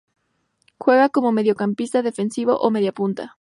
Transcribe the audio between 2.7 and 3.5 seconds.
Media Punta.